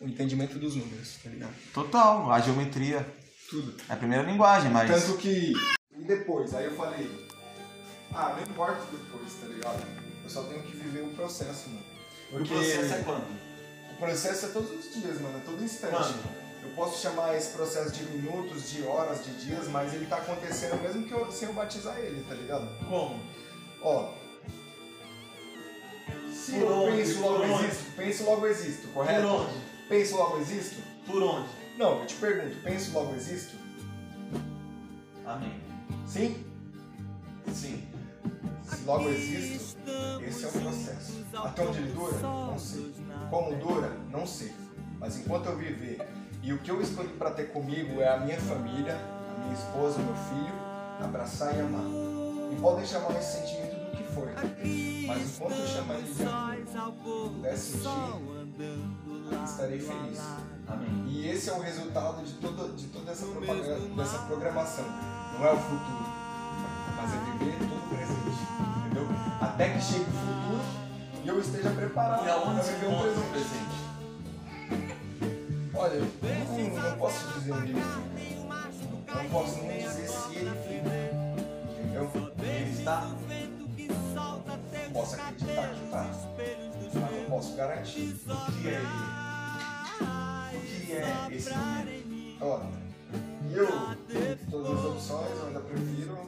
o 0.00 0.06
entendimento 0.06 0.58
dos 0.58 0.76
números, 0.76 1.16
tá 1.22 1.30
ligado? 1.30 1.54
Total, 1.72 2.30
a 2.30 2.40
geometria. 2.40 3.06
Tudo. 3.50 3.74
É 3.88 3.92
a 3.92 3.96
primeira 3.96 4.24
linguagem, 4.24 4.70
mas. 4.70 4.90
Tanto 4.90 5.18
que. 5.18 5.52
E 5.96 6.04
depois? 6.04 6.54
Aí 6.54 6.66
eu 6.66 6.76
falei. 6.76 7.28
Ah, 8.12 8.34
não 8.36 8.42
importa 8.42 8.82
depois, 8.90 9.32
tá 9.34 9.46
ligado? 9.46 9.82
Eu 10.24 10.30
só 10.30 10.42
tenho 10.44 10.62
que 10.62 10.76
viver 10.76 11.02
o 11.02 11.10
processo, 11.14 11.68
mano. 11.70 11.84
Porque 12.30 12.52
O 12.52 12.56
processo 12.56 12.94
é 12.94 13.02
quando? 13.02 13.24
o 13.92 13.96
processo 13.98 14.46
é 14.46 14.48
todos 14.50 14.70
os 14.70 14.94
dias, 14.94 15.20
mano, 15.20 15.38
é 15.38 15.40
todo 15.40 15.62
instante. 15.62 15.94
Quando? 15.94 16.48
Eu 16.62 16.70
posso 16.74 17.00
chamar 17.00 17.36
esse 17.36 17.52
processo 17.52 17.92
de 17.92 18.02
minutos, 18.04 18.70
de 18.70 18.82
horas, 18.82 19.24
de 19.24 19.32
dias, 19.44 19.68
mas 19.68 19.94
ele 19.94 20.06
tá 20.06 20.16
acontecendo 20.16 20.80
mesmo 20.82 21.04
que 21.06 21.12
eu, 21.12 21.30
sem 21.32 21.48
eu 21.48 21.54
batizar 21.54 21.96
ele, 21.98 22.22
tá 22.28 22.34
ligado? 22.34 22.68
Como? 22.88 23.20
Ó. 23.82 24.12
Se 26.32 26.56
eu 26.58 26.86
penso 26.86 27.20
logo 27.20 27.44
existo, 27.44 27.84
penso 27.96 28.24
logo 28.24 28.46
existo, 28.46 28.88
correto? 28.88 29.50
Penso 29.88 30.16
logo 30.16 30.38
existo? 30.38 30.82
Por 31.06 31.22
onde? 31.22 31.48
Não, 31.78 32.00
eu 32.00 32.06
te 32.06 32.14
pergunto, 32.16 32.56
penso 32.62 32.92
logo 32.92 33.14
existo? 33.14 33.56
Amém. 35.24 35.60
Sim? 36.06 36.44
Sim. 37.52 37.88
Se 38.64 38.84
logo 38.84 39.08
existo, 39.08 39.78
esse 40.26 40.44
é 40.44 40.48
o 40.48 40.52
processo. 40.52 41.24
Até 41.34 41.62
onde 41.62 41.78
ele 41.78 41.92
dura? 41.92 42.18
Não 42.18 42.58
sei. 42.58 42.94
Como 43.30 43.56
dura? 43.56 43.96
Não 44.10 44.26
sei. 44.26 44.52
Mas 44.98 45.16
enquanto 45.18 45.46
eu 45.46 45.56
viver 45.56 46.06
e 46.42 46.52
o 46.52 46.58
que 46.58 46.70
eu 46.70 46.82
escolhi 46.82 47.08
para 47.10 47.30
ter 47.30 47.52
comigo 47.52 48.00
é 48.00 48.08
a 48.08 48.18
minha 48.18 48.38
família, 48.40 48.94
a 48.94 49.40
minha 49.40 49.54
esposa, 49.54 49.98
meu 49.98 50.14
filho, 50.14 50.54
abraçar 51.02 51.56
e 51.56 51.60
amar. 51.60 51.84
E 52.52 52.56
podem 52.60 52.84
chamar 52.84 53.18
esse 53.18 53.40
sentimento 53.40 53.90
do 53.90 53.96
que 53.96 54.02
for. 54.12 54.28
Mas 55.06 55.36
enquanto 55.36 55.58
eu 55.58 55.66
chamar 55.66 55.94
ele 55.98 56.64
de 56.64 56.76
amor, 56.76 57.30
puder 57.30 57.56
sentir, 57.56 57.88
estarei 59.44 59.78
feliz. 59.78 60.20
Amém. 60.66 61.04
E 61.08 61.28
esse 61.28 61.48
é 61.48 61.52
o 61.52 61.60
resultado 61.60 62.24
de, 62.24 62.32
todo, 62.34 62.74
de 62.76 62.86
toda 62.88 63.12
essa, 63.12 63.26
propaganda, 63.26 63.94
dessa 63.96 64.18
programação. 64.18 64.84
Não 64.84 65.46
é 65.46 65.52
o 65.52 65.56
futuro, 65.56 66.06
mas 66.96 67.12
é 67.12 67.18
viver 67.38 67.58
todo 67.58 67.76
o 67.76 67.88
presente. 67.88 68.42
Entendeu? 68.86 69.08
Até 69.40 69.70
que 69.70 69.80
chegue 69.80 70.02
o 70.02 70.04
futuro 70.04 70.60
e 71.24 71.28
eu 71.28 71.40
esteja 71.40 71.70
preparado 71.70 72.24
para 72.24 72.62
viver 72.62 72.86
um 72.86 72.98
o 72.98 73.02
presente. 73.02 73.28
presente? 73.30 73.88
Olha, 75.74 75.94
eu 75.94 76.08
não, 76.70 76.90
não 76.90 76.98
posso 76.98 77.28
dizer 77.34 77.54
ele 77.54 77.74
fica. 77.74 78.08
Não 79.14 79.30
posso 79.30 79.58
nem 79.62 79.82
dizer 79.82 80.08
se 80.08 80.34
ele 80.34 80.50
fica. 80.50 80.90
Entendeu? 81.70 82.10
Ele 82.38 82.70
está. 82.70 83.08
Posso 84.92 85.14
acreditar 85.14 85.68
que 85.74 85.90
tá. 85.90 86.10
Mas 87.38 87.46
posso 87.46 87.56
garantir. 87.56 88.16
O 88.26 88.52
que 88.52 88.68
é 88.68 88.72
ele? 88.72 88.86
O 90.56 90.86
que 90.86 90.92
é 90.92 91.28
esse 91.30 91.54
momento? 91.54 92.88
E 93.48 93.54
eu, 93.54 93.68
todas 94.50 94.78
as 94.78 94.84
opções, 94.84 95.30
eu 95.38 95.46
ainda 95.46 95.60
prefiro 95.60 96.18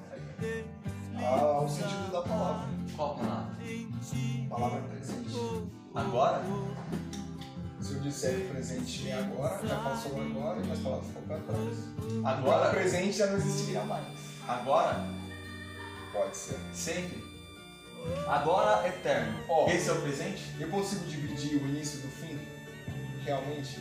ao 1.20 1.68
sentido 1.68 2.12
da 2.12 2.22
palavra. 2.22 2.68
Qual 2.94 3.16
palavra? 3.16 3.56
Palavra 4.48 4.82
presente. 4.82 5.36
Agora? 5.96 6.42
Se 7.80 7.94
eu 7.94 8.00
disser 8.02 8.48
presente 8.48 9.08
é 9.08 9.14
agora, 9.14 9.66
já 9.66 9.80
passou 9.80 10.20
agora 10.20 10.60
e 10.64 10.70
as 10.70 10.78
palavras 10.78 11.08
ficam 11.08 11.22
para 11.22 11.38
trás. 11.38 11.78
Agora 12.24 12.24
o 12.24 12.26
Agora? 12.26 12.70
presente 12.70 13.12
já 13.18 13.26
não 13.26 13.36
existiria 13.36 13.82
mais. 13.84 14.06
Agora? 14.46 15.08
Pode 16.12 16.36
ser. 16.36 16.58
Sempre. 16.72 17.29
Agora 18.26 18.86
eterno. 18.86 19.38
Ó. 19.48 19.68
Esse 19.68 19.88
é 19.90 19.92
o 19.92 20.00
presente? 20.00 20.42
Eu 20.58 20.68
consigo 20.68 21.04
dividir 21.06 21.62
o 21.62 21.66
início 21.68 22.00
do 22.00 22.08
fim? 22.08 22.38
Realmente? 23.24 23.80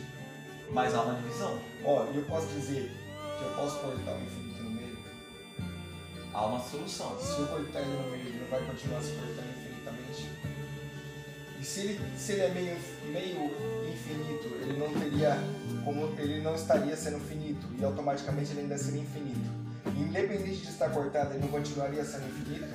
Mas 0.70 0.94
há 0.94 1.02
uma 1.02 1.14
divisão. 1.14 1.58
Ó, 1.84 2.06
e 2.12 2.16
eu 2.16 2.24
posso 2.24 2.46
dizer 2.48 2.90
que 3.38 3.44
eu 3.44 3.50
posso 3.52 3.78
cortar 3.78 4.12
o 4.12 4.22
infinito 4.22 4.62
no 4.62 4.70
meio? 4.70 4.98
Há 6.32 6.46
uma 6.46 6.60
solução. 6.60 7.18
Se 7.18 7.40
eu 7.40 7.46
cortar 7.46 7.80
ele 7.80 7.90
no 7.90 8.10
meio, 8.10 8.26
ele 8.26 8.40
não 8.40 8.46
vai 8.48 8.64
continuar 8.66 9.00
se 9.02 9.12
cortando 9.12 9.50
infinitamente? 9.58 10.28
E 11.60 11.64
se 11.64 11.80
ele, 11.80 12.00
se 12.16 12.32
ele 12.32 12.42
é 12.42 12.48
meio, 12.50 12.78
meio 13.12 13.90
infinito, 13.92 14.48
ele 14.62 14.78
não 14.78 14.92
teria 14.98 15.36
como 15.84 16.06
ele 16.18 16.40
não 16.40 16.54
estaria 16.54 16.96
sendo 16.96 17.20
finito 17.20 17.66
e 17.78 17.84
automaticamente 17.84 18.52
ele 18.52 18.60
ainda 18.60 18.78
seria 18.78 19.02
infinito. 19.02 19.50
Independente 19.96 20.62
de 20.62 20.68
estar 20.68 20.90
cortado, 20.90 21.34
ele 21.34 21.40
não 21.40 21.48
continuaria 21.48 22.04
sendo 22.04 22.26
infinito. 22.28 22.68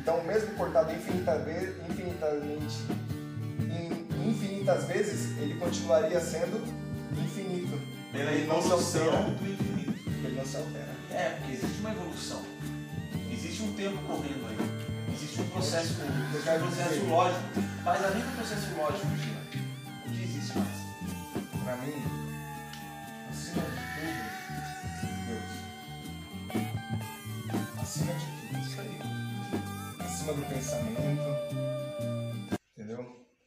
Então, 0.00 0.24
mesmo 0.24 0.54
cortado 0.54 0.90
infinita 0.92 1.38
ve- 1.40 1.74
infinitamente, 1.90 2.78
in- 3.60 4.28
infinitas 4.30 4.84
vezes, 4.84 5.36
ele 5.38 5.54
continuaria 5.58 6.18
sendo 6.20 6.56
infinito. 7.12 7.78
Pela 8.10 8.32
Ele 8.32 8.46
não 8.46 8.62
se 8.62 8.72
altera. 8.72 9.22
do 9.22 9.44
infinito. 9.52 9.94
Ele 10.24 10.36
não 10.36 10.44
se 10.46 10.56
altera. 10.56 10.88
É, 11.10 11.28
porque 11.38 11.52
existe 11.52 11.80
uma 11.80 11.90
evolução. 11.90 12.42
Existe 13.30 13.62
um 13.62 13.72
tempo 13.74 13.98
correndo 14.06 14.46
aí. 14.48 15.14
Existe 15.14 15.40
um 15.42 15.48
processo, 15.48 15.96
Eu 16.00 16.06
existe 16.08 16.50
um 16.50 16.58
processo 16.60 17.04
lógico. 17.06 17.42
Mas 17.84 18.04
além 18.04 18.22
do 18.22 18.36
processo 18.36 18.66
lógico, 18.78 19.06
Gina, 19.16 19.40
o 20.06 20.10
que 20.10 20.22
existe 20.24 20.58
mais? 20.58 20.80
Pra 21.64 21.76
mim, 21.76 21.92
do 30.32 30.42
pensamento. 30.48 31.00
Entendeu? 32.76 33.04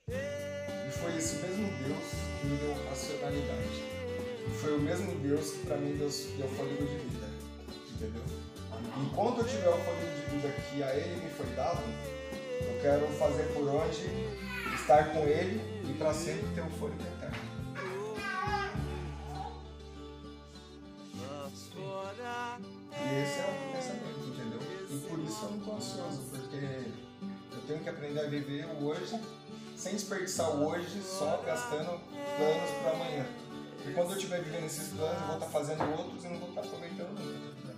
E 0.07 0.91
foi 0.91 1.17
esse 1.17 1.35
mesmo 1.37 1.67
Deus 1.85 2.07
que 2.39 2.47
me 2.47 2.57
deu 2.57 2.75
racionalidade. 2.89 3.83
Foi 4.59 4.77
o 4.77 4.81
mesmo 4.81 5.15
Deus 5.19 5.51
que 5.51 5.65
pra 5.65 5.77
mim 5.77 5.95
deu, 5.97 6.09
deu 6.09 6.47
fôlego 6.49 6.85
de 6.85 6.97
vida. 6.97 7.27
Entendeu? 7.95 8.23
Enquanto 8.97 9.39
eu 9.39 9.47
tiver 9.47 9.69
o 9.69 9.77
fôlego 9.77 10.19
de 10.19 10.35
vida 10.35 10.49
que 10.49 10.83
a 10.83 10.95
Ele 10.95 11.23
me 11.23 11.29
foi 11.29 11.45
dado, 11.55 11.81
eu 12.61 12.81
quero 12.81 13.07
fazer 13.17 13.43
por 13.53 13.67
onde 13.67 14.07
estar 14.75 15.13
com 15.13 15.19
Ele 15.19 15.61
e 15.89 15.93
pra 15.97 16.13
sempre 16.13 16.47
ter 16.53 16.61
o 16.61 16.69
fôlego 16.71 17.01
eterno. 17.01 17.53
E 22.95 23.23
esse 23.23 23.39
é? 23.39 23.52
E 25.43 25.51
não 25.51 25.59
tô 25.59 25.75
ansioso, 25.75 26.21
porque 26.29 26.91
eu 27.51 27.61
tenho 27.67 27.79
que 27.79 27.89
aprender 27.89 28.19
a 28.19 28.29
viver 28.29 28.65
o 28.65 28.85
hoje 28.85 29.19
sem 29.75 29.93
desperdiçar 29.93 30.49
o 30.51 30.67
hoje 30.67 31.01
só 31.01 31.41
gastando 31.45 31.99
planos 32.09 32.71
para 32.81 32.91
amanhã. 32.91 33.25
E 33.85 33.91
quando 33.93 34.11
eu 34.11 34.15
estiver 34.15 34.41
vivendo 34.41 34.65
esses 34.65 34.93
planos, 34.93 35.19
eu 35.19 35.27
vou 35.27 35.35
estar 35.35 35.47
fazendo 35.47 35.83
outros 35.97 36.23
e 36.23 36.27
não 36.29 36.39
vou 36.39 36.49
estar 36.49 36.61
aproveitando 36.61 37.19
nunca. 37.19 37.73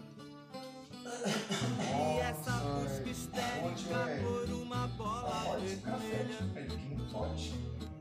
Nossa, 2.36 2.52
onde 3.64 3.94
é? 3.94 4.22
Só 4.98 5.46
pode 5.46 5.66
esse 5.66 5.78
café, 5.78 6.24
tipo, 6.26 6.78
que 6.78 6.96
não 6.96 7.06
pode. 7.10 7.54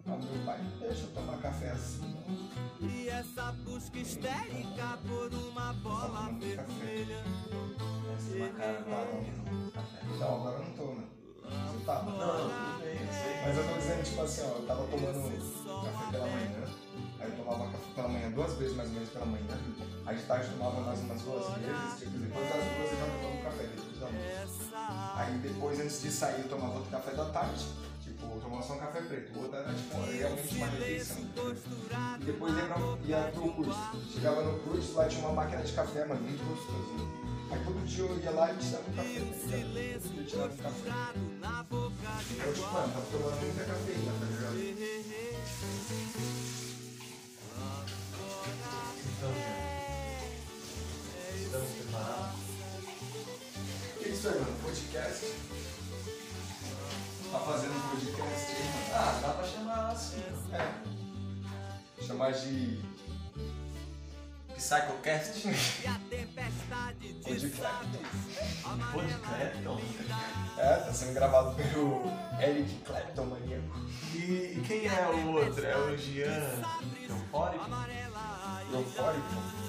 Ah, 0.07 0.17
meu 0.17 0.45
pai 0.45 0.63
não 0.63 0.79
deixa 0.79 1.03
eu 1.05 1.09
tomar 1.09 1.39
café 1.39 1.71
assim, 1.71 2.15
não. 2.15 2.89
E 2.89 3.09
essa 3.09 3.53
busca 3.65 3.99
histérica 3.99 4.99
por 5.07 5.33
uma 5.33 5.73
bola 5.75 6.29
tomando 6.29 7.44
tipo 14.15 14.23
assim, 14.23 14.43
ó, 14.43 14.59
eu 14.59 14.67
tava 14.67 14.87
tomando 14.87 15.23
café 15.83 16.13
pela 16.13 16.27
manhã, 16.27 16.65
aí 17.19 17.31
eu 17.31 17.37
tomava 17.37 17.65
café 17.73 17.85
pela 17.97 18.09
manhã 18.09 18.31
duas 18.31 18.53
vezes 18.55 18.77
mais 18.77 18.89
ou 18.89 18.95
menos 18.95 19.09
pela 19.11 19.27
manhã, 19.27 19.59
aí 20.07 20.17
de 20.17 20.23
tarde 20.23 20.47
eu 20.47 20.53
tomava 20.53 20.81
mais 20.83 21.01
umas 21.01 21.21
duas 21.23 21.47
vezes, 21.55 21.99
tipo, 21.99 22.19
depois 22.19 22.49
das 22.49 22.63
duas 22.63 22.93
eu 22.93 22.99
já 22.99 23.07
tomava 23.07 23.35
um 23.35 23.43
café 23.43 23.63
depois 23.65 23.99
da 23.99 24.07
almoço. 24.07 24.75
Aí 25.17 25.39
depois, 25.39 25.81
antes 25.81 26.03
de 26.03 26.11
sair, 26.13 26.43
eu 26.43 26.49
tomava 26.49 26.75
outro 26.75 26.91
café 26.93 27.11
da 27.11 27.25
tarde, 27.27 27.67
tipo, 28.05 28.25
eu 28.25 28.41
tomava 28.41 28.63
só 28.63 28.75
um 28.75 28.79
café 28.79 29.01
preto, 29.01 29.37
o 29.37 29.43
outro 29.43 29.57
era 29.57 29.75
tipo, 29.75 29.97
realmente 29.97 30.55
uma 30.55 30.67
refeição. 30.69 31.19
E 32.21 32.25
depois 32.25 32.55
ia, 32.55 33.17
ia 33.19 33.33
pro 33.33 33.53
curso. 33.53 34.13
Chegava 34.13 34.45
no 34.45 34.61
curso, 34.61 34.95
lá 34.95 35.09
tinha 35.09 35.27
uma 35.27 35.33
máquina 35.33 35.63
de 35.63 35.73
café, 35.73 36.05
mano, 36.05 36.21
muito 36.21 36.45
gostoso. 36.45 37.24
Aí 37.51 37.65
todo 37.65 37.85
dia 37.87 38.05
eu 38.05 38.19
ia 38.19 38.31
lá 38.31 38.53
e 38.53 38.57
tirava 38.57 38.91
um 38.91 38.95
café, 38.95 39.21
tá 39.21 39.57
dia 39.57 40.21
eu 40.21 40.27
tirava 40.27 40.53
um 40.53 40.57
café. 40.57 40.89
Eu, 42.45 42.53
tipo, 42.53 42.67
mano, 42.73 42.93
tava 42.93 43.07
tomando 43.13 43.41
muita 43.41 43.65
cafeína, 43.65 44.13
tá 44.19 44.27
ligado? 44.27 44.55
Então, 49.17 49.33
Gina, 51.33 51.45
estamos 51.45 51.71
preparados? 51.71 52.41
O 53.95 53.99
que 53.99 54.05
é 54.05 54.09
isso 54.09 54.29
aí, 54.29 54.35
mano? 54.35 54.57
Podcast? 54.63 55.27
Tá 57.31 57.39
fazendo 57.41 57.75
um 57.75 57.81
podcast 57.91 58.47
aí, 58.53 58.65
mano? 58.65 58.95
Ah, 58.95 59.19
dá 59.23 59.29
pra 59.35 59.45
chamar 59.45 59.91
assim. 59.93 60.23
É. 60.53 62.05
Chamar 62.05 62.33
de. 62.33 62.81
Psychocast? 64.57 65.49
Pod 67.23 67.51
Clapton. 67.51 68.03
Pod 68.93 69.15
Clapton? 69.23 69.81
É, 70.59 70.77
tá 70.77 70.93
sendo 70.93 71.15
gravado 71.15 71.55
pelo 71.55 72.03
Eric 72.41 72.75
Clapton, 72.85 73.25
maníaco. 73.27 73.79
E, 74.15 74.59
e 74.59 74.63
quem 74.67 74.87
é 74.87 75.09
o 75.09 75.33
outro? 75.33 75.65
É 75.65 75.77
o 75.77 75.97
Jean 75.97 76.63
Eufórico? 77.09 77.65
Eufórico. 78.73 79.65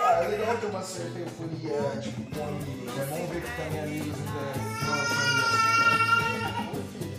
Ah, 0.00 0.22
é 0.22 0.28
legal 0.28 0.56
ter 0.56 0.66
uma 0.66 0.82
certa 0.82 1.18
euforia, 1.18 2.00
tipo, 2.00 2.22
com. 2.30 2.40
É 2.40 3.04
bom 3.06 3.26
ver 3.26 3.42
que 3.42 3.50
também 3.56 3.80
amigos 3.82 4.16
é, 4.18 4.22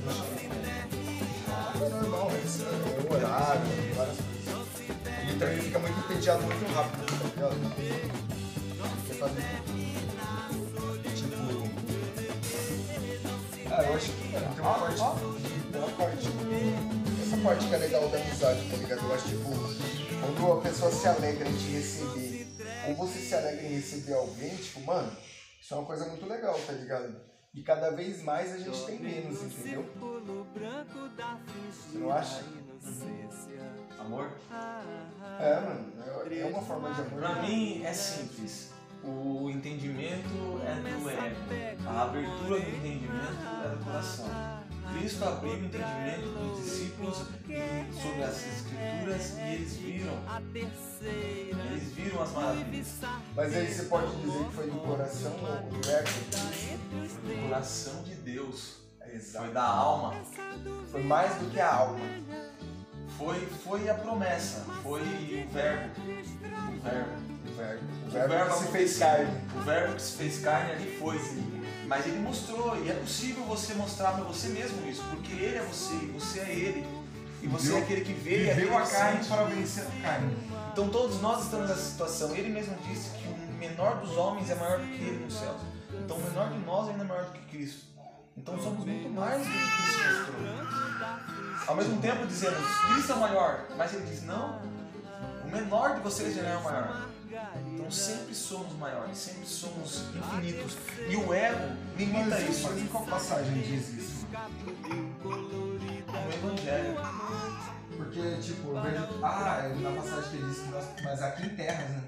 não, 0.06 1.86
É 1.86 1.90
normal, 1.90 2.32
mas 2.32 2.62
é 2.62 2.66
o 2.66 3.14
horário, 3.14 3.62
várias 3.96 4.18
coisas. 4.18 4.30
E 5.30 5.34
também 5.38 5.60
fica 5.62 5.80
muito 5.80 6.00
entediado 6.00 6.42
muito 6.44 6.74
rápido, 6.74 7.06
tá 7.06 7.14
ligado? 7.36 8.39
Fazer. 9.20 9.42
Tipo. 11.14 11.36
Ah, 13.70 13.84
eu 13.84 13.94
acho 13.94 14.12
que 14.14 14.28
tem 14.30 14.62
uma 14.62 14.80
parte. 14.80 15.02
Tem 15.72 15.82
uma 15.82 15.92
parte. 15.92 16.28
Essa 17.22 17.38
parte 17.44 17.68
que 17.68 17.76
é 17.76 17.78
legal 17.80 18.08
da 18.08 18.18
amizade, 18.18 18.70
tá 18.70 18.78
ligado? 18.78 19.06
Eu 19.06 19.14
acho 19.14 19.28
tipo. 19.28 19.50
Quando 20.22 20.54
a 20.54 20.62
pessoa 20.62 20.90
se 20.90 21.06
alegra 21.06 21.50
em 21.50 21.58
te 21.58 21.72
receber, 21.72 22.48
ou 22.88 22.96
você 22.96 23.20
se 23.20 23.36
alegra 23.36 23.62
em 23.62 23.76
receber 23.76 24.14
alguém, 24.14 24.56
tipo, 24.56 24.80
mano, 24.86 25.12
isso 25.62 25.74
é 25.74 25.78
uma 25.78 25.86
coisa 25.86 26.06
muito 26.06 26.26
legal, 26.26 26.58
tá 26.66 26.72
ligado? 26.72 27.20
E 27.54 27.62
cada 27.62 27.90
vez 27.90 28.24
mais 28.24 28.54
a 28.54 28.58
gente 28.58 28.86
tem 28.86 29.00
menos, 29.00 29.44
entendeu? 29.44 29.86
Você 31.92 31.98
não 31.98 32.12
acha? 32.12 32.42
Amor? 34.00 34.32
É, 35.42 35.60
mano, 35.60 35.94
é 36.32 36.40
é 36.40 36.46
uma 36.46 36.62
forma 36.62 36.94
de 36.94 37.02
amor. 37.02 37.20
Pra 37.20 37.42
mim 37.42 37.84
é 37.84 37.94
simples. 37.94 38.79
O 39.04 39.50
entendimento 39.50 40.62
é 40.66 40.76
do 40.76 41.10
ego. 41.10 41.90
A 41.90 42.04
abertura 42.04 42.60
do 42.60 42.70
entendimento 42.70 43.38
é 43.66 43.70
do 43.70 43.84
coração. 43.84 44.30
Cristo 44.94 45.24
abriu 45.24 45.54
o 45.54 45.58
entendimento 45.58 46.28
dos 46.30 46.64
discípulos 46.64 47.18
sobre 47.18 48.24
as 48.24 48.48
escrituras 48.48 49.38
e 49.38 49.54
eles 49.54 49.76
viram. 49.76 50.14
Eles 51.72 51.92
viram 51.94 52.22
as 52.24 52.32
maravilhas. 52.32 52.88
Mas 53.36 53.56
aí 53.56 53.74
você 53.74 53.84
pode 53.84 54.16
dizer 54.18 54.46
que 54.46 54.52
foi 54.56 54.70
do 54.70 54.80
coração 54.80 55.32
ou 55.32 55.70
do 55.70 55.90
ego? 55.90 56.10
Foi 57.08 57.36
do 57.36 57.42
coração 57.44 58.04
de 58.04 58.16
Deus. 58.16 58.80
Foi 59.00 59.16
Exato. 59.16 59.52
da 59.52 59.64
alma. 59.64 60.16
Foi 60.92 61.04
mais 61.04 61.36
do 61.36 61.50
que 61.50 61.60
a 61.60 61.74
alma. 61.74 62.00
Foi, 63.18 63.40
foi 63.40 63.90
a 63.90 63.94
promessa. 63.96 64.66
Foi 64.84 65.02
o 65.02 65.50
verbo. 65.50 66.02
O 66.02 66.82
verbo. 66.82 67.39
O 67.50 67.56
verbo. 67.56 67.84
O 68.04 68.08
O 68.08 68.12
verbo, 68.12 68.30
verbo 68.30 68.52
que 68.54 68.60
se 68.66 68.72
fez 68.72 69.02
aconteceu. 69.02 69.08
carne. 69.26 69.42
O 69.56 69.62
verbo 69.62 69.96
que 69.96 70.02
se 70.02 70.18
fez 70.18 70.40
carne 70.40 70.72
ali 70.72 70.98
foi. 71.00 71.18
Mas 71.88 72.06
ele 72.06 72.20
mostrou, 72.20 72.78
e 72.84 72.90
é 72.90 72.94
possível 72.94 73.44
você 73.46 73.74
mostrar 73.74 74.12
pra 74.14 74.24
você 74.24 74.50
mesmo 74.50 74.88
isso, 74.88 75.04
porque 75.10 75.32
ele 75.34 75.58
é 75.58 75.62
você, 75.64 75.94
e 75.96 76.12
você 76.14 76.40
é 76.40 76.52
ele. 76.54 76.88
E 77.42 77.48
você 77.48 77.64
Viveu- 77.68 77.78
é 77.78 77.82
aquele 77.82 78.02
que 78.02 78.12
e 78.12 78.16
aquele 78.50 78.54
Viveu 78.66 78.78
a 78.78 78.82
carne 78.86 79.26
para 79.26 79.44
vencer 79.46 79.86
a 79.88 80.02
carne. 80.02 80.38
Então 80.72 80.90
todos 80.90 81.22
nós 81.22 81.44
estamos 81.46 81.70
nessa 81.70 81.82
situação. 81.82 82.36
Ele 82.36 82.50
mesmo 82.50 82.78
disse 82.88 83.10
que 83.12 83.28
o 83.28 83.54
menor 83.58 83.96
dos 84.02 84.16
homens 84.18 84.50
é 84.50 84.56
maior 84.56 84.78
do 84.80 84.86
que 84.86 85.02
ele 85.04 85.24
nos 85.24 85.34
céus. 85.40 85.62
Então 86.04 86.18
o 86.18 86.22
menor 86.22 86.50
de 86.50 86.60
nós 86.60 86.90
ainda 86.90 87.04
é 87.04 87.08
maior 87.08 87.26
do 87.26 87.32
que 87.32 87.40
Cristo. 87.58 87.86
Então 88.38 88.58
somos 88.62 88.86
muito 88.86 89.10
mais 89.10 89.40
do 89.42 89.46
que 89.46 89.52
Cristo 89.58 90.34
mostrou. 90.34 91.66
Ao 91.68 91.76
mesmo 91.76 92.02
tempo 92.02 92.26
dizemos, 92.28 92.60
Cristo 92.94 93.12
é 93.12 93.16
o 93.16 93.20
maior, 93.20 93.66
mas 93.78 93.94
ele 93.94 94.06
diz, 94.06 94.24
não, 94.24 94.60
o 95.44 95.48
menor 95.52 95.96
de 95.96 96.02
vocês 96.02 96.36
já 96.36 96.42
é 96.44 96.58
o 96.58 96.64
maior. 96.64 97.06
Então 97.74 97.92
sempre 97.92 98.34
somos 98.36 98.74
maiores, 98.78 99.18
sempre 99.18 99.46
somos 99.48 100.04
infinitos. 100.16 100.78
E 101.10 101.16
o 101.16 101.34
ego 101.34 101.76
limita 101.98 102.30
Mas, 102.30 102.50
isso. 102.50 102.70
mas 102.70 102.82
em 102.82 102.88
qual 102.88 103.06
passagem 103.06 103.62
diz 103.62 103.90
isso? 103.94 104.26
No 105.22 106.34
Evangelho. 106.34 106.96
Porque, 107.98 108.38
tipo, 108.42 108.70
eu 108.76 108.82
vejo. 108.82 109.08
Ah, 109.24 109.62
é 109.64 109.70
na 109.82 109.92
passagem 110.02 110.30
que 110.32 110.38
ele 110.38 110.50
diz 110.50 110.60
que 110.60 110.70
nós. 110.70 110.86
Mas 111.04 111.22
aqui 111.22 111.46
em 111.46 111.50
terras, 111.56 111.90
né? 111.90 112.04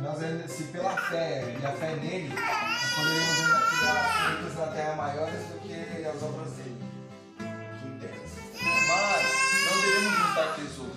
Nós, 0.00 0.22
ainda- 0.22 0.48
se 0.48 0.62
pela 0.64 0.96
fé 0.96 1.56
e 1.60 1.66
a 1.66 1.72
fé 1.72 1.96
nele, 1.96 2.28
nós 2.28 2.94
poderíamos 2.94 3.38
ainda 3.40 3.60
criar 3.66 4.66
na 4.66 4.72
terra 4.72 4.94
maiores 4.96 5.40
do 5.46 5.58
que 5.60 6.06
as 6.06 6.22
obras 6.22 6.52
dele. 6.52 6.84
Aqui 7.38 7.86
em 7.86 7.98
terras. 7.98 8.30
Mas 8.88 9.26
não 9.66 9.80
devemos 9.80 10.18
juntar 10.18 10.54
tesouros 10.56 10.96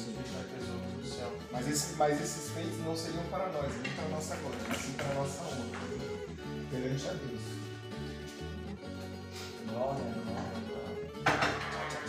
no 0.00 1.04
céu. 1.06 1.32
Mas, 1.52 1.68
esse- 1.68 1.94
mas 1.96 2.20
esses 2.20 2.50
feitos 2.50 2.78
não 2.80 2.96
seriam 2.96 3.24
para 3.24 3.46
nós, 3.50 3.72
nem 3.82 3.92
para 3.92 4.04
a 4.04 4.08
nossa 4.08 4.36
glória, 4.36 4.58
mas 4.68 4.78
sim 4.78 4.92
para 4.92 5.06
a 5.10 5.14
nossa 5.14 5.42
honra. 5.42 5.64
Perante 6.70 7.08
a 7.08 7.12
Deus. 7.12 7.40
Glória, 9.68 10.04
glória, 10.04 10.54
glória. 10.68 12.04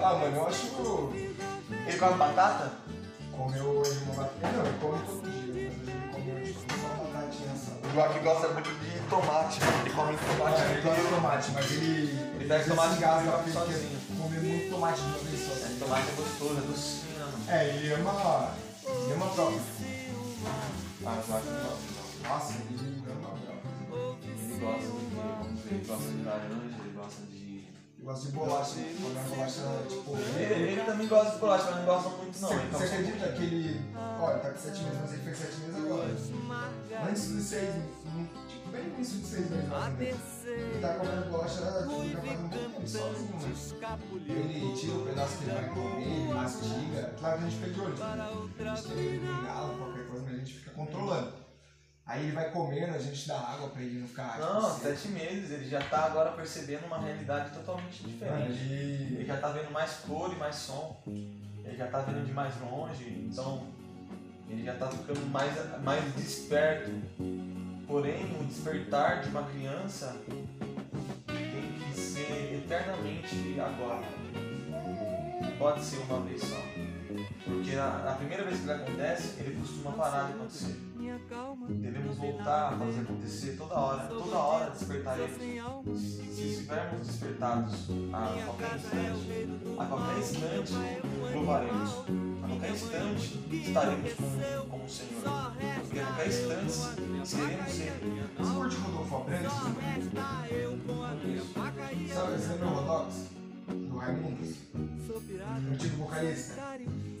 Ah, 0.00 0.14
mano, 0.14 0.36
eu 0.36 0.46
acho 0.46 0.66
que 0.66 0.82
Ele 1.88 1.98
come 1.98 2.14
batata? 2.18 2.72
comeu 3.32 3.64
hoje 3.64 3.98
uma 4.04 4.14
batata. 4.14 4.52
Não, 4.56 4.64
ele 4.66 4.78
come 4.80 4.98
todo 5.06 5.30
dia, 5.30 5.72
mas 5.78 5.88
ele 5.88 6.08
comeu 6.12 6.44
tipo, 6.44 6.60
só 6.60 6.86
uma 6.88 7.04
batatinha 7.12 7.54
só. 7.56 7.72
O 7.72 7.92
Glock 7.92 8.18
gosta 8.20 8.48
muito 8.48 8.70
de 8.70 8.97
tomate, 9.08 9.58
ele 9.60 9.90
come 9.90 10.16
tomate 10.16 10.62
ele 10.62 10.80
gosta 10.82 11.02
de 11.02 11.08
tomate, 11.08 11.50
mas 11.52 11.70
ele. 11.72 12.18
Ele 12.38 12.44
pega 12.48 12.64
tomate 12.64 12.94
e 12.96 12.98
gasta 13.00 13.30
come 13.30 13.36
porque 13.36 13.52
sozinho. 13.52 13.78
ele 13.78 14.18
comer 14.20 14.40
muito 14.40 14.70
tomate 14.70 15.00
de 15.00 15.06
uma 15.06 15.18
vez 15.18 15.40
só. 15.46 15.52
É, 15.66 15.78
tomate 15.78 16.08
é 16.08 16.14
gostoso, 16.14 16.58
é 16.58 16.66
docinho, 16.66 17.18
né? 17.18 17.32
É, 17.48 17.68
ele 17.68 17.92
ama. 17.94 18.50
Ele 18.86 19.12
ama 19.14 19.26
próprio. 19.26 19.60
Ah, 21.06 21.22
eu 21.28 21.34
acho 21.36 21.44
que 21.44 21.50
não. 21.50 22.30
Nossa, 22.30 22.52
ele 22.52 23.04
ama 23.10 23.28
próprio. 23.28 24.18
Ele 24.38 24.60
gosta 24.60 24.82
de? 24.82 25.14
Vamos 25.14 25.60
ver, 25.62 25.74
ele 25.74 25.86
gosta 25.86 26.10
de 26.12 26.22
laranja, 26.22 26.76
ele 26.80 26.92
gosta 26.96 27.22
de. 27.22 27.38
Ele 27.98 28.04
gosta 28.04 28.26
de 28.26 28.32
bolacha. 28.32 28.74
Comer 28.74 29.24
bolacha, 29.28 29.62
tipo. 29.88 30.16
Ele, 30.16 30.62
ele 30.72 30.82
também 30.82 31.08
gosta 31.08 31.30
de 31.32 31.38
bolacha, 31.38 31.64
mas 31.64 31.76
não 31.76 31.84
gosta 31.84 32.08
muito 32.10 32.40
não. 32.40 32.48
Você, 32.48 32.54
Então, 32.56 32.78
você 32.80 32.84
acredita 32.86 33.32
que 33.32 33.42
ele. 33.42 33.80
Olha, 34.20 34.38
tá 34.38 34.50
com 34.50 34.58
7 34.58 34.82
meses, 34.82 34.98
mas 35.00 35.12
ele 35.12 35.22
fez 35.22 35.38
7 35.38 35.56
meses 35.60 35.76
agora. 35.76 36.16
Antes 37.08 37.28
dos 37.32 37.44
6, 37.44 37.74
tipo, 38.48 38.57
bem 38.68 38.84
no 38.84 38.94
início 38.94 39.18
de 39.18 39.26
6 39.26 39.50
meses 39.50 39.68
mais 39.68 39.84
ou 39.84 39.98
menos. 39.98 40.44
Ele 40.44 40.80
tá 40.80 40.94
comendo 40.94 41.30
bolacha, 41.30 41.54
tipo, 41.54 42.08
já 42.08 42.20
faz 42.20 42.40
um 42.40 42.86
sozinho. 42.86 43.38
Ele 44.26 44.76
tira 44.76 44.94
o 44.94 45.06
pedaço 45.06 45.38
que 45.38 45.44
ele 45.44 45.52
vai 45.52 45.68
comer, 45.68 46.06
ele 46.06 46.32
mastiga. 46.32 47.14
Claro 47.18 47.38
que 47.38 47.44
a 47.44 47.48
gente 47.48 47.56
fica 47.56 47.70
de 47.70 47.80
olho. 47.80 47.94
A 48.02 48.74
gente 48.74 48.88
tem 48.88 49.18
bengala, 49.18 49.76
qualquer 49.76 50.06
coisa, 50.06 50.24
mas 50.24 50.34
a 50.34 50.38
gente 50.38 50.54
fica 50.54 50.70
controlando. 50.70 51.48
Aí 52.08 52.22
ele 52.22 52.32
vai 52.32 52.50
comendo, 52.50 52.94
a 52.94 52.98
gente 52.98 53.28
dá 53.28 53.38
água 53.38 53.68
pra 53.68 53.82
ele 53.82 54.00
não 54.00 54.08
ficar. 54.08 54.38
Não, 54.38 54.70
tipo, 54.70 54.80
sete 54.80 55.08
meses, 55.08 55.50
ele 55.50 55.68
já 55.68 55.80
tá 55.80 56.06
agora 56.06 56.32
percebendo 56.32 56.86
uma 56.86 56.98
realidade 56.98 57.54
totalmente 57.54 58.02
diferente. 58.02 58.58
Ele 58.62 59.16
ele. 59.16 59.26
já 59.26 59.36
tá 59.36 59.48
vendo 59.50 59.70
mais 59.70 59.92
cor 60.06 60.32
e 60.32 60.36
mais 60.36 60.56
som. 60.56 61.02
Ele 61.06 61.76
já 61.76 61.86
tá 61.88 62.00
vendo 62.00 62.24
de 62.24 62.32
mais 62.32 62.58
longe, 62.62 63.28
então 63.30 63.66
ele 64.48 64.64
já 64.64 64.74
tá 64.74 64.88
ficando 64.88 65.20
mais, 65.26 65.52
mais 65.82 66.14
desperto. 66.14 66.90
Porém, 67.88 68.36
o 68.38 68.44
despertar 68.44 69.22
de 69.22 69.30
uma 69.30 69.44
criança 69.44 70.14
tem 71.26 71.72
que 71.72 71.98
ser 71.98 72.62
eternamente 72.62 73.58
agora. 73.58 74.06
Pode 75.58 75.82
ser 75.82 75.96
uma 76.02 76.20
vez 76.20 76.42
só. 76.42 76.62
Porque 77.44 77.74
a, 77.76 78.14
primeira 78.18 78.44
vez 78.44 78.60
que 78.60 78.64
ele 78.64 78.72
acontece, 78.72 79.40
ele 79.40 79.58
costuma 79.60 79.92
parar 79.92 80.26
de 80.26 80.32
acontecer. 80.32 80.76
Devemos 81.68 82.16
voltar 82.16 82.72
a 82.72 82.76
fazer 82.76 83.00
acontecer 83.00 83.56
toda 83.56 83.74
hora. 83.74 84.02
Toda 84.08 84.36
hora 84.36 84.70
despertaremos. 84.70 85.38
Se 85.98 86.22
estivermos 86.22 87.06
despertados 87.06 87.88
a 88.12 88.44
qualquer 88.44 88.76
instante, 88.76 89.48
a 89.78 89.84
qualquer 89.86 90.18
instante 90.18 90.72
louvaremos. 91.34 91.90
A 92.42 92.48
qualquer 92.48 92.70
instante 92.70 93.40
estaremos 93.52 94.12
com, 94.12 94.70
com 94.70 94.84
o 94.84 94.88
Senhor. 94.88 95.52
Porque 95.80 96.00
a 96.00 96.06
qualquer 96.06 96.28
instante 96.28 96.72
seremos 97.24 97.80
Ele. 97.80 98.28
Você 98.36 98.54
curte 98.54 98.76
Rodolfo 98.76 99.16
Abrantes? 99.16 99.52
Sabe, 102.12 102.32
você 102.32 102.48
lembra 102.48 102.66
o 102.66 102.74
Rodox? 102.74 103.37
Do 103.68 103.96
Raimundos? 103.96 104.54
O 105.68 105.72
antigo 105.72 105.96
vocalista. 105.96 106.54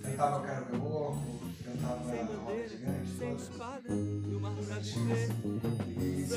Cantava 0.02 0.40
Cara 0.46 0.66
Meu 0.70 0.80
Louco, 0.82 1.40
cantava 1.64 2.04
Roda 2.36 2.68
Gigante, 2.68 3.10
todas. 3.18 3.48
As 4.58 4.70
antigas. 4.70 5.30
E 5.96 6.26
se? 6.26 6.34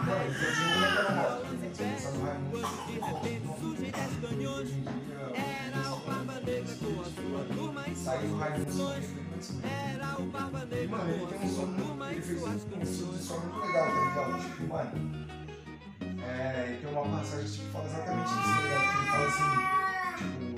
Mano, 0.00 0.24
ele 0.24 0.34
tinha 0.34 0.66
um 0.66 0.74
moleque 0.74 0.98
era 0.98 1.10
moto. 1.14 1.46
Começava 1.76 2.16
no 2.16 2.24
Raimundos. 2.24 2.60
Hoje 3.72 3.74
em 3.74 3.74
dia, 3.74 3.84
saiu 7.96 8.30
o 8.30 8.38
Raimundos 8.38 8.76
e, 10.82 10.86
mano, 10.88 11.10
ele 11.10 11.26
tem 11.26 11.38
um 11.40 11.54
som 11.54 11.66
muito. 11.66 12.04
Ele 12.10 12.22
fez 12.22 12.42
um 12.42 12.46
som 13.18 13.38
muito 13.40 13.66
legal, 13.66 13.86
tá 13.86 14.04
ligado? 14.04 14.50
Tipo, 14.50 14.66
mano. 14.68 15.39
É, 16.30 16.78
tem 16.80 16.90
uma 16.90 17.02
passagem 17.18 17.44
que 17.44 17.52
tipo, 17.52 17.72
fala 17.72 17.86
exatamente 17.86 18.28
isso, 18.28 18.54
tá 18.54 18.62
ligado? 18.62 18.92
Que 18.92 18.98
ele 18.98 19.06
fala 19.10 19.26
assim, 19.26 20.49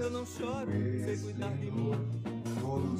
Eu 0.00 0.10
não 0.10 0.26
choro, 0.26 0.70
sei 1.04 1.16
cuidar 1.18 1.50
de 1.50 1.70
mim. 1.70 1.92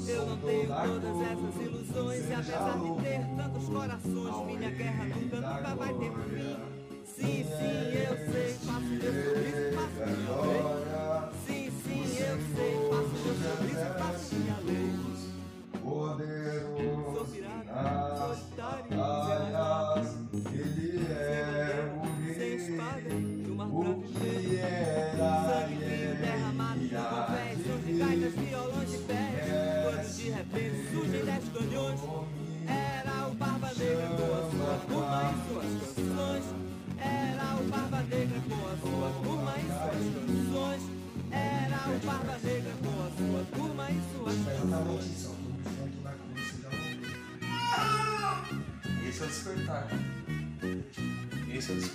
Eu 0.07 0.25
não 0.25 0.37
tenho 0.37 0.67
toda 0.67 0.87
todas 0.87 1.21
essas 1.21 1.61
ilusões 1.61 2.29
E 2.29 2.33
apesar 2.33 2.79
de 2.79 3.03
ter 3.03 3.19
tantos 3.37 3.69
corações 3.69 4.45
Minha 4.45 4.69
guerra 4.71 5.05
nunca, 5.05 5.35
nunca 5.37 5.75
vai 5.75 5.93
ter 5.93 6.11
fim 6.11 6.81
Sim, 7.05 7.45
sim, 7.45 7.97
eu 7.97 8.31
sei, 8.31 8.53
faço 8.65 8.85
meu 8.85 9.13
sorriso, 9.13 9.75
faço 9.75 10.17
minha 10.17 10.41
lei 10.41 10.80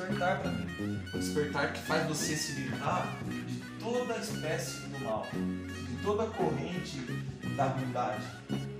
despertar 0.06 0.44
mim. 0.44 1.02
O 1.12 1.18
despertar 1.18 1.72
que 1.72 1.80
faz 1.82 2.06
você 2.06 2.36
se 2.36 2.52
livrar 2.52 3.18
de 3.24 3.58
toda 3.80 4.16
espécie 4.18 4.80
do 4.88 5.04
mal, 5.04 5.26
de 5.32 6.02
toda 6.02 6.26
corrente 6.26 6.98
da 7.56 7.66
ruindade. 7.66 8.24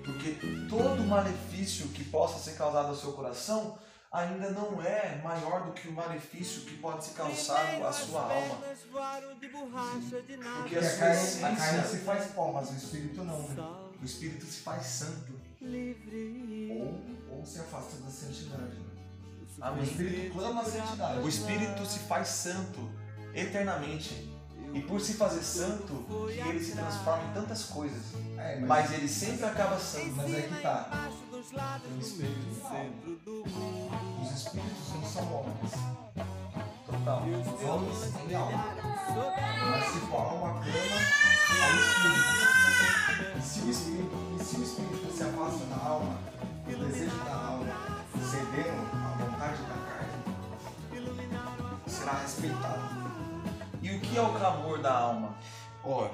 Porque 0.05 0.37
todo 0.69 1.03
malefício 1.03 1.89
que 1.89 2.05
possa 2.05 2.39
ser 2.39 2.57
causado 2.57 2.89
ao 2.89 2.95
seu 2.95 3.13
coração 3.13 3.77
ainda 4.13 4.51
não 4.51 4.81
é 4.81 5.21
maior 5.23 5.65
do 5.65 5.73
que 5.73 5.89
o 5.89 5.93
malefício 5.93 6.63
que 6.63 6.77
pode 6.77 7.05
ser 7.05 7.15
causado 7.15 7.85
à 7.85 7.93
sua 7.93 8.23
alma. 8.23 8.59
Porque 10.63 10.77
a 10.77 10.83
sua 10.83 10.99
carne, 10.99 11.45
a 11.45 11.57
carne 11.57 11.59
se 11.59 11.79
essência, 11.79 11.99
faz 12.01 12.27
pó, 12.33 12.53
mas 12.53 12.71
o 12.71 12.75
espírito 12.75 13.25
não. 13.25 13.49
né? 13.49 13.55
o 14.01 14.05
espírito 14.05 14.47
se 14.47 14.61
faz 14.61 14.87
santo. 14.87 15.33
Ou, 16.71 17.37
ou 17.39 17.45
se 17.45 17.59
afasta 17.59 17.97
da 17.97 18.11
santidade. 18.11 18.96
Né? 19.59 19.67
O 19.67 19.73
Amém. 19.73 19.85
espírito 19.85 20.39
clama 20.39 20.61
a 20.61 20.65
santidade. 20.65 21.19
O 21.21 21.29
espírito 21.29 21.87
se 21.87 21.99
faz 22.01 22.29
santo 22.29 22.91
eternamente. 23.35 24.35
E 24.75 24.81
por 24.81 25.01
se 25.01 25.15
fazer 25.15 25.43
santo, 25.43 26.05
que 26.29 26.49
ele 26.49 26.63
se 26.63 26.73
transforma 26.73 27.25
em 27.25 27.33
tantas 27.33 27.65
coisas. 27.65 28.03
É, 28.37 28.61
Mas 28.61 28.93
ele 28.93 29.09
sempre 29.09 29.47
acaba 29.47 29.79
santo. 29.79 30.13
Mas 30.17 30.35
é 30.35 30.43
que 30.43 30.63
tá. 30.63 31.09
Tem 31.83 31.99
espírito 31.99 32.47
e. 32.51 34.23
Os 34.23 34.33
espíritos 34.33 34.93
não 34.95 35.05
são 35.05 35.33
homens. 35.33 35.73
Total. 36.85 37.23
Os 37.23 37.69
homens 37.69 38.15
têm 38.27 38.37
alma. 38.37 38.65
Mas 39.71 39.93
tipo, 39.93 40.17
a 40.17 40.21
alma 40.21 40.61
clama 40.61 41.07
ao 41.65 41.75
espírito. 41.81 42.47
E 43.39 43.43
se 43.43 43.61
o 43.61 43.71
espírito, 43.71 44.17
e 44.39 44.45
se 44.45 44.57
o 44.57 44.63
espírito 44.63 45.17
se 45.17 45.23
afasta 45.23 45.65
da 45.67 45.77
alma, 45.77 46.19
o 46.67 46.85
desejo 46.85 47.17
da 47.25 47.35
alma, 47.35 48.05
cedendo 48.13 48.86
será 52.07 52.19
respeitado. 52.19 52.81
E 53.83 53.91
o 53.91 54.01
que 54.01 54.17
é 54.17 54.23
o 54.23 54.33
clamor 54.33 54.81
da 54.81 54.93
alma? 54.93 55.35
Ora, 55.83 56.13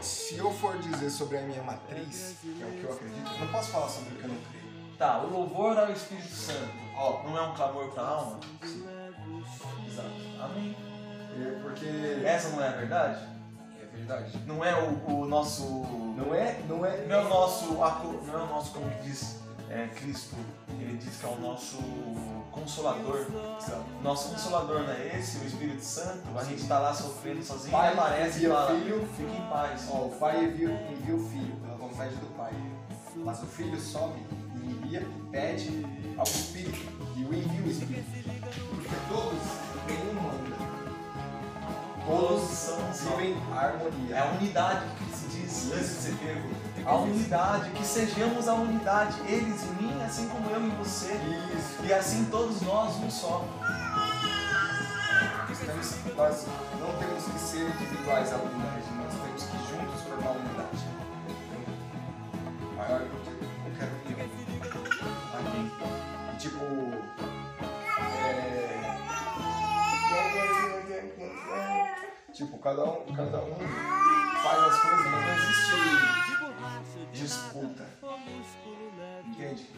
se 0.00 0.36
eu 0.36 0.52
for 0.52 0.78
dizer 0.78 1.10
sobre 1.10 1.38
a 1.38 1.42
minha 1.42 1.62
matriz, 1.62 2.36
que 2.40 2.62
é 2.62 2.66
o 2.66 2.70
que 2.70 2.84
eu 2.84 2.92
acredito, 2.92 3.32
eu 3.32 3.40
não 3.40 3.48
posso 3.48 3.70
falar 3.70 3.88
sobre 3.88 4.14
o 4.14 4.16
que 4.16 4.24
eu 4.24 4.28
não 4.28 4.36
creio. 4.36 4.64
Tá, 4.96 5.18
o 5.18 5.30
louvor 5.30 5.76
ao 5.76 5.90
Espírito 5.90 6.28
Santo. 6.28 6.70
Ó, 6.96 7.24
não 7.24 7.36
é 7.36 7.42
um 7.42 7.54
clamor 7.54 7.88
para 7.88 8.02
a 8.04 8.08
alma? 8.08 8.40
Exato. 9.86 10.08
Amém. 10.40 10.76
É 11.36 11.62
Porque 11.62 11.86
Essa 12.24 12.50
não 12.50 12.62
é 12.62 12.68
a 12.68 12.72
verdade? 12.72 13.28
é 13.82 13.96
verdade. 13.96 14.38
Não 14.46 14.64
é 14.64 14.72
o, 14.80 15.22
o 15.22 15.26
nosso. 15.26 15.64
Não 16.16 16.32
é, 16.32 16.60
não 16.68 16.86
é, 16.86 17.06
Não 17.06 17.16
é 17.16 17.24
o 17.24 17.28
nosso. 17.28 17.74
Não 17.74 18.38
é 18.38 18.42
o 18.42 18.46
nosso, 18.46 18.72
como 18.72 18.88
que 18.88 19.02
diz? 19.02 19.43
É, 19.74 19.88
Cristo. 19.88 20.36
Ele 20.78 20.96
diz 20.98 21.16
que 21.16 21.26
é 21.26 21.28
o 21.28 21.40
nosso 21.40 21.78
consolador. 22.52 23.26
Nosso 24.04 24.28
consolador 24.28 24.82
não 24.84 24.92
é 24.92 25.18
esse, 25.18 25.38
o 25.38 25.44
Espírito 25.44 25.82
Santo. 25.82 26.20
A 26.38 26.44
gente 26.44 26.64
tá 26.68 26.78
lá 26.78 26.94
sofrendo 26.94 27.42
sozinho 27.42 27.72
Pai 27.72 27.90
e 27.90 27.92
aparece 27.98 28.44
e 28.44 28.48
fala: 28.48 28.68
filho. 28.68 29.08
Fique 29.16 29.36
em 29.36 29.48
paz. 29.48 29.88
Ó, 29.90 30.06
o 30.06 30.10
pai 30.12 30.44
envia, 30.44 30.68
envia 30.92 31.16
o 31.16 31.28
filho 31.28 31.56
pela 31.56 31.76
vontade 31.76 32.14
do 32.14 32.26
pai. 32.36 32.52
Mas 33.16 33.42
o 33.42 33.46
filho 33.46 33.80
sobe 33.80 34.20
e 34.62 34.70
envia, 34.70 35.04
pede 35.32 35.84
ao 36.16 36.24
espírito 36.24 36.78
e 37.16 37.24
o 37.24 37.34
envia 37.34 37.62
o 37.62 37.70
espírito. 37.70 38.04
Porque 38.70 38.94
todos, 39.08 39.42
nenhum 39.88 40.22
manda. 40.22 40.54
Todos 42.06 42.48
são 42.48 42.78
só. 42.92 43.16
vivem 43.16 43.36
a 43.52 43.62
É 43.62 43.66
harmonia. 43.66 44.22
a 44.22 44.32
unidade 44.34 44.84
que 44.98 45.16
se 45.16 45.26
diz 45.28 45.72
antes 45.72 45.88
de 45.88 45.94
ser 45.94 46.14
pego. 46.18 46.48
A 46.86 46.94
unidade, 46.96 47.70
que 47.70 47.84
sejamos 47.86 48.46
a 48.48 48.54
unidade. 48.54 49.18
Eles 49.26 49.62
em 49.64 49.82
mim, 49.82 50.02
assim 50.04 50.28
como 50.28 50.50
eu 50.50 50.60
em 50.60 50.70
você. 50.70 51.12
Isso. 51.56 51.82
E 51.84 51.92
assim 51.92 52.24
todos 52.26 52.60
nós, 52.62 52.94
um 52.96 53.10
só. 53.10 53.44
Nós, 55.48 55.58
temos- 55.58 55.94
nós 56.16 56.46
não 56.80 56.98
temos 56.98 57.24
que 57.24 57.38
ser 57.38 57.68
individuais 57.70 58.32
a 58.32 58.36
unidade, 58.36 58.84
nós 58.96 59.12
temos 59.14 59.44
que 59.44 59.56
juntos 59.70 60.00
formar 60.02 60.28
a 60.28 60.32
unidade. 60.32 60.84
Maior 62.76 63.00
do 63.00 63.06
que 63.22 63.32
qualquer 63.62 63.90
união. 64.04 64.28
Amém. 65.38 65.72
E, 66.32 66.36
tipo. 66.36 66.64
É... 68.20 68.34
Tipo, 72.32 72.58
cada 72.58 72.84
um, 72.84 73.04
cada 73.14 73.38
um 73.38 73.54
faz 74.42 74.58
as 74.64 74.80
coisas, 74.80 75.06
mas 75.06 75.24
não 75.24 75.34
existe 75.34 76.33
disputa. 77.14 77.86
Entende? 79.26 79.70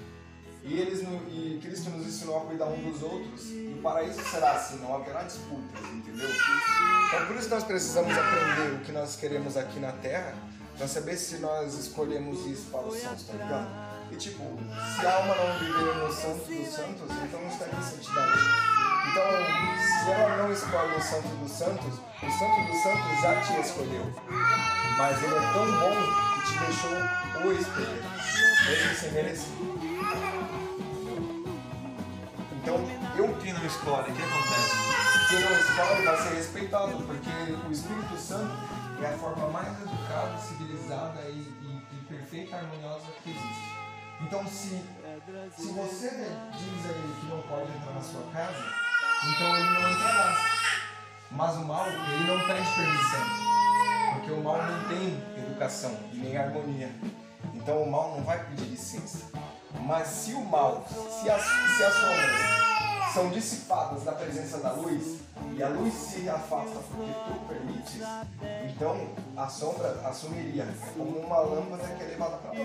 E, 0.63 0.81
eles, 0.81 1.01
e 1.29 1.61
Cristo 1.63 1.91
nos 1.91 2.07
ensinou 2.07 2.39
a 2.39 2.41
cuidar 2.47 2.67
um 2.67 2.91
dos 2.91 3.01
outros, 3.01 3.51
e 3.51 3.77
o 3.79 3.83
paraíso 3.83 4.21
será 4.25 4.53
assim, 4.53 4.79
não 4.79 4.97
haverá 4.97 5.23
disputas, 5.23 5.81
entendeu? 5.93 6.29
Então 6.29 7.27
por 7.27 7.37
isso 7.37 7.49
nós 7.49 7.63
precisamos 7.63 8.13
aprender 8.19 8.75
o 8.75 8.81
que 8.81 8.91
nós 8.91 9.15
queremos 9.15 9.57
aqui 9.57 9.79
na 9.79 9.93
Terra, 9.93 10.35
pra 10.77 10.89
saber 10.89 11.17
se 11.17 11.39
nós 11.39 11.75
escolhemos 11.75 12.45
isso 12.47 12.69
para 12.71 12.85
os 12.85 12.99
santos, 12.99 13.25
tá 13.27 13.35
ligado? 13.35 13.69
E 14.11 14.17
tipo, 14.17 14.43
se 14.43 15.07
a 15.07 15.15
alma 15.15 15.35
não 15.37 15.59
viver 15.59 15.95
no 15.97 16.13
santo 16.13 16.45
dos 16.47 16.69
santos, 16.69 17.11
então 17.25 17.41
não 17.41 17.49
estaria 17.49 17.79
em 17.79 17.83
santidade. 17.83 18.41
Então, 19.09 19.25
se 19.79 20.11
ela 20.11 20.37
não 20.37 20.53
escolhe 20.53 20.97
o 20.97 21.03
santo 21.03 21.29
dos 21.29 21.53
santos, 21.53 21.95
o 21.95 22.39
santo 22.39 22.73
dos 22.73 22.83
santos 22.83 23.23
já 23.23 23.41
te 23.41 23.61
escolheu. 23.61 24.13
Mas 24.99 25.23
ele 25.23 25.35
é 25.35 25.53
tão 25.53 25.65
bom 25.65 26.36
te 26.47 26.59
deixou 26.59 26.93
o 27.45 27.53
escolher, 27.53 28.03
mesmo 28.67 28.95
sem 29.01 29.11
merecer. 29.13 29.53
Então, 32.63 32.77
eu 33.17 33.37
Quem 33.41 33.53
não 33.53 33.65
escolhe, 33.67 34.11
o 34.11 34.15
que 34.15 34.23
acontece? 34.23 34.77
quem 35.29 35.41
não 35.41 35.53
escolhe 35.59 36.05
vai 36.05 36.17
ser 36.23 36.35
respeitado, 36.35 36.93
porque 37.05 37.31
o 37.69 37.73
Espírito 37.73 38.17
Santo 38.19 38.53
é 39.03 39.07
a 39.07 39.19
forma 39.19 39.49
mais 39.51 39.69
educada, 39.83 40.37
civilizada 40.39 41.21
e, 41.29 41.39
e- 41.39 41.83
e 41.93 42.05
perfeita, 42.09 42.57
harmoniosa 42.57 43.07
que 43.23 43.31
existe. 43.31 43.77
Então, 44.21 44.47
se, 44.47 44.83
se 45.57 45.73
você 45.73 46.09
diz 46.09 46.87
a 46.87 46.89
ele 46.89 47.17
que 47.21 47.27
não 47.27 47.43
pode 47.43 47.71
entrar 47.77 47.93
na 47.95 48.01
sua 48.01 48.23
casa, 48.33 48.65
então 49.29 49.57
ele 49.57 49.71
não 49.71 49.91
entrará. 49.93 50.37
Mas 51.31 51.55
o 51.57 51.65
mal, 51.65 51.87
ele 51.89 52.25
não 52.25 52.39
pede 52.47 52.69
permissão, 52.75 53.27
porque 54.27 54.33
o 54.33 54.43
mal 54.43 54.59
não 54.61 54.89
tem 54.89 55.23
educação 55.37 55.97
e 56.13 56.17
nem 56.17 56.37
harmonia. 56.37 56.91
Então 57.55 57.81
o 57.81 57.91
mal 57.91 58.17
não 58.17 58.25
vai 58.25 58.45
pedir 58.47 58.65
licença. 58.65 59.27
Mas 59.83 60.09
se 60.09 60.33
o 60.33 60.45
mal, 60.45 60.85
se 60.89 61.31
as, 61.31 61.43
se 61.43 61.85
as 61.85 61.95
sombras, 61.95 63.15
são 63.15 63.31
dissipadas 63.31 64.05
na 64.05 64.13
presença 64.13 64.59
da 64.59 64.73
luz 64.73 65.21
e 65.57 65.63
a 65.63 65.69
luz 65.69 65.95
se 65.95 66.29
afasta 66.29 66.77
porque 66.91 67.13
tu 67.13 67.47
permites, 67.47 68.01
então 68.69 69.09
a 69.37 69.49
sombra 69.49 70.01
assumiria 70.05 70.67
como 70.97 71.21
uma 71.21 71.39
lâmpada 71.39 71.87
que 71.87 72.03
é 72.03 72.07
levada 72.07 72.37
para 72.39 72.51
a, 72.51 72.65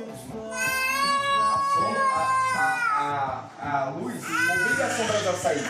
a, 2.57 3.49
a, 3.61 3.85
a 3.85 3.89
luz 3.91 4.15
obriga 4.15 4.85
as 4.85 4.93
sombras 4.93 5.27
a 5.27 5.33
sair, 5.33 5.63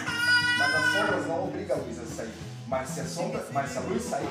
mas 0.58 0.76
as 0.76 0.86
sombras 0.94 1.28
não 1.28 1.44
obrigam 1.44 1.78
a 1.78 1.80
luz 1.82 2.00
a 2.00 2.16
sair. 2.16 2.52
Mas 2.72 2.88
se 2.88 3.02
a, 3.02 3.06
sombra, 3.06 3.46
mas 3.52 3.70
se 3.70 3.78
a 3.78 3.82
luz 3.82 4.02
sair, 4.02 4.30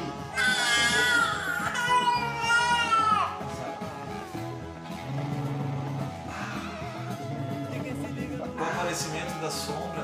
da 9.41 9.51
sombra 9.51 10.03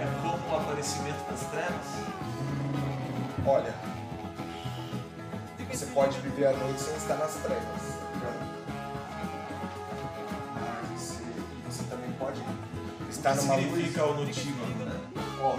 é 0.00 0.06
como 0.22 0.50
o 0.50 0.56
aparecimento 0.56 1.30
das 1.30 1.40
trevas? 1.50 2.16
olha, 3.46 3.74
você 5.70 5.86
pode 5.86 6.18
viver 6.20 6.46
a 6.46 6.52
noite 6.52 6.80
sem 6.80 6.96
estar 6.96 7.16
nas 7.16 7.34
trevas. 7.34 7.82
Mas 10.54 11.00
você, 11.00 11.22
você 11.66 11.82
também 11.84 12.10
pode 12.12 12.42
estar 13.10 13.36
numa 13.36 13.56
luz. 13.56 13.64
significa 13.66 14.04
o 14.06 14.14
notívago, 14.14 14.84
né? 14.84 15.00
Ó, 15.40 15.56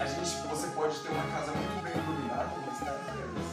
a 0.00 0.06
gente, 0.06 0.48
você 0.48 0.66
pode 0.68 0.98
ter 1.00 1.10
uma 1.10 1.24
casa 1.24 1.52
muito 1.52 1.82
bem 1.82 2.02
iluminada 2.02 2.50
e 2.56 2.72
estar 2.72 2.94
em 2.94 3.04
trevas. 3.12 3.46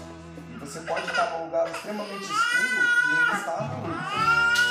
E 0.54 0.58
você 0.58 0.80
pode 0.80 1.06
estar 1.06 1.38
num 1.38 1.46
lugar 1.46 1.70
extremamente 1.70 2.24
escuro 2.24 2.80
e 3.06 3.20
ainda 3.20 3.34
estar 3.34 3.62
na 3.62 3.76
luz. 3.76 4.30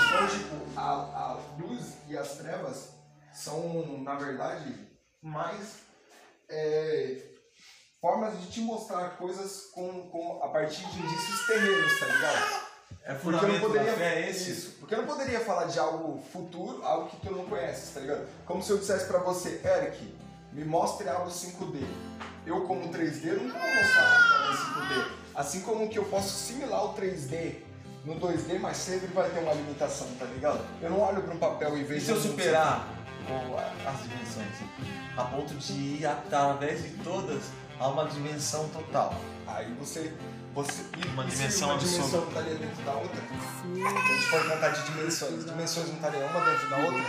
Então, 0.08 0.26
tipo, 0.26 0.80
a, 0.80 0.90
a 0.90 1.36
luz 1.58 1.98
e 2.08 2.16
as 2.16 2.28
trevas 2.32 2.97
são, 3.38 4.02
na 4.02 4.16
verdade, 4.16 4.74
mais 5.22 5.76
é, 6.50 7.18
formas 8.00 8.38
de 8.40 8.48
te 8.48 8.60
mostrar 8.60 9.16
coisas 9.16 9.66
com, 9.72 10.08
com, 10.10 10.42
a 10.42 10.48
partir 10.48 10.84
de 10.84 10.98
indícios 10.98 11.46
terrenos, 11.46 12.00
tá 12.00 12.06
ligado? 12.06 12.68
É 13.04 13.14
Porque 13.14 13.44
eu 13.44 13.48
não 13.48 13.60
poderia 13.60 13.90
é 13.90 14.28
esse? 14.28 14.50
Isso. 14.50 14.70
Porque 14.80 14.94
eu 14.94 14.98
não 14.98 15.06
poderia 15.06 15.40
falar 15.40 15.66
de 15.66 15.78
algo 15.78 16.20
futuro, 16.32 16.84
algo 16.84 17.08
que 17.08 17.16
tu 17.18 17.30
não 17.30 17.44
conheces, 17.46 17.94
tá 17.94 18.00
ligado? 18.00 18.26
Como 18.44 18.62
se 18.62 18.70
eu 18.70 18.78
dissesse 18.78 19.06
pra 19.06 19.20
você, 19.20 19.60
Eric, 19.64 20.14
me 20.52 20.64
mostre 20.64 21.08
algo 21.08 21.30
5D. 21.30 21.80
Eu 22.44 22.66
como 22.66 22.92
3D 22.92 23.40
nunca 23.40 23.58
vou 23.58 23.74
mostrar 23.74 24.14
algo 24.14 24.28
pra 24.28 24.48
mim 24.48 24.96
5D. 24.96 25.10
Assim 25.34 25.60
como 25.60 25.88
que 25.88 25.98
eu 25.98 26.04
posso 26.06 26.28
assimilar 26.28 26.86
o 26.86 26.94
3D 26.94 27.62
no 28.04 28.18
2D, 28.18 28.58
mas 28.58 28.76
sempre 28.78 29.06
vai 29.08 29.30
ter 29.30 29.40
uma 29.40 29.54
limitação, 29.54 30.08
tá 30.18 30.24
ligado? 30.24 30.64
Eu 30.82 30.90
não 30.90 31.00
olho 31.00 31.22
pra 31.22 31.34
um 31.34 31.38
papel 31.38 31.76
e 31.76 31.80
E 31.80 31.84
vejo... 31.84 32.06
se 32.06 32.10
eu 32.10 32.20
superar 32.20 32.98
as 33.86 34.02
dimensões? 34.02 34.70
A 35.16 35.24
ponto 35.24 35.54
de 35.54 35.72
ir 35.72 36.06
através 36.06 36.82
de 36.82 36.90
todas 37.02 37.42
a 37.78 37.88
uma 37.88 38.04
dimensão 38.06 38.68
total. 38.68 39.14
Aí 39.46 39.72
você. 39.74 40.12
você 40.54 40.84
Uma 41.12 41.24
dimensão 41.24 41.70
uma 41.70 41.78
dimensão 41.78 42.20
não 42.20 42.28
estaria 42.28 42.54
dentro 42.54 42.84
da 42.84 42.92
outra. 42.92 43.20
Se 43.20 43.82
a 43.82 44.14
gente 44.14 44.26
for 44.26 44.48
contar 44.48 44.68
de 44.70 44.84
dimensões, 44.84 45.44
dimensões 45.44 45.88
não 45.88 45.94
estariam 45.94 46.26
uma 46.26 46.40
dentro 46.40 46.70
da 46.70 46.76
outra. 46.78 47.04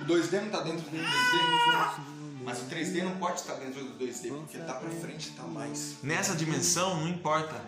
O 0.00 0.04
2D 0.04 0.32
não 0.32 0.46
está 0.46 0.60
dentro 0.62 0.80
do 0.80 0.90
3D. 0.90 2.16
Mas 2.44 2.60
o 2.60 2.64
3D 2.66 3.02
não 3.02 3.16
pode 3.16 3.40
estar 3.40 3.54
dentro 3.54 3.82
do 3.82 4.04
2D, 4.04 4.28
porque 4.28 4.58
tá 4.58 4.74
pra 4.74 4.88
frente, 4.88 5.32
tá 5.32 5.42
mais. 5.42 5.96
Nessa 6.00 6.34
dimensão 6.36 7.00
não 7.00 7.08
importa, 7.08 7.60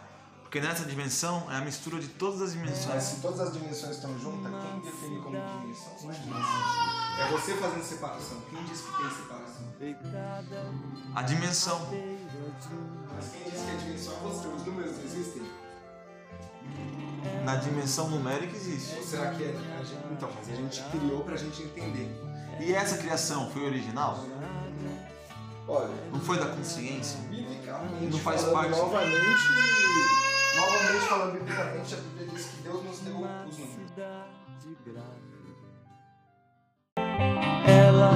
porque 0.49 0.63
nessa 0.63 0.87
dimensão 0.87 1.47
é 1.53 1.57
a 1.57 1.61
mistura 1.61 2.01
de 2.01 2.09
todas 2.09 2.41
as 2.41 2.55
Mas 2.55 2.65
dimensões. 2.65 3.03
se 3.03 3.21
todas 3.21 3.39
as 3.41 3.53
dimensões 3.53 3.97
estão 3.97 4.19
juntas, 4.19 4.51
quem 4.51 4.81
define 4.81 5.21
como 5.21 5.37
dimensão? 5.37 6.11
É 7.19 7.31
você 7.31 7.53
fazendo 7.55 7.85
separação. 7.85 8.39
Quem 8.49 8.65
disse 8.65 8.85
que 8.85 8.97
tem 8.97 9.11
separação? 9.11 9.67
A 11.15 11.23
dimensão. 11.23 11.81
Mas 13.15 13.29
quem 13.31 13.45
disse 13.51 13.65
que 13.67 13.71
a 13.71 13.75
dimensão 13.75 14.15
é 14.15 14.21
você? 14.21 14.49
Os 14.49 14.65
números 14.65 14.99
existem? 15.05 15.43
Na 17.45 17.57
dimensão 17.57 18.09
numérica 18.09 18.57
existe. 18.57 18.97
Ou 18.97 19.03
será 19.03 19.35
que 19.35 19.45
é? 19.45 19.49
a 19.49 19.85
gente- 19.85 20.01
Então, 20.13 20.31
mas 20.35 20.49
a 20.51 20.55
gente 20.57 20.83
criou 20.85 21.25
pra 21.25 21.37
gente 21.37 21.63
entender. 21.63 22.11
E 22.59 22.73
essa 22.73 22.97
criação 22.97 23.51
foi 23.51 23.67
original? 23.67 24.25
Olha, 25.71 25.91
Não 26.11 26.21
foi 26.21 26.39
da 26.39 26.47
consciência? 26.47 27.19
Não 28.11 28.19
faz 28.21 28.45
parte. 28.45 28.71
novamente, 28.71 29.19
novamente 30.89 31.09
falando 31.09 31.33
biblicamente, 31.33 31.95
a 31.95 31.99
Bíblia 31.99 32.27
diz 32.33 32.47
que 32.47 32.63
Deus 32.63 32.85
nos 32.85 32.99
deu 33.01 33.17
os 33.17 33.21
números. 33.21 33.79
Ela 37.67 38.13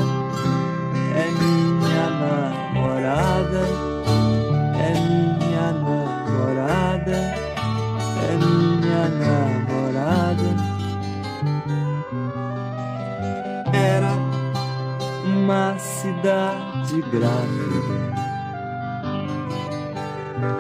é 1.14 1.30
minha 1.30 2.10
namorada, 2.10 3.62
é 4.78 4.94
minha 4.94 5.72
namorada, 5.72 7.16
é 8.22 8.36
minha 8.38 9.08
namorada. 9.08 10.50
Era 13.72 14.12
uma 15.26 15.78
cidade 15.78 17.02
grávida, 17.02 18.12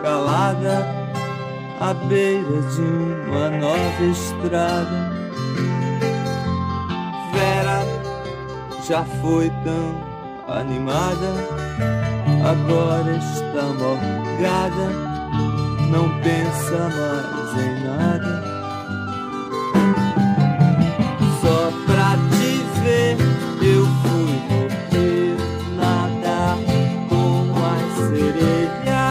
calada 0.02 1.01
à 1.82 1.92
beira 1.94 2.62
de 2.62 2.80
uma 3.28 3.50
nova 3.50 4.04
estrada. 4.04 5.10
Vera 7.32 7.84
já 8.86 9.04
foi 9.20 9.50
tão 9.64 9.96
animada, 10.46 11.32
agora 12.48 13.16
está 13.16 13.64
morgada, 13.80 14.86
não 15.90 16.08
pensa 16.20 16.88
mais 16.88 17.50
em 17.58 17.74
nada. 17.84 18.32
Só 21.40 21.72
pra 21.84 22.16
te 22.30 22.62
ver, 22.80 23.16
eu 23.60 23.84
fui 24.02 24.34
morrer, 24.48 25.36
nadar 25.76 26.58
com 27.08 27.50
as 27.66 28.08
sereias. 28.08 29.01